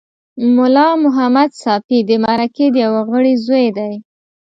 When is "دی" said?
3.77-3.93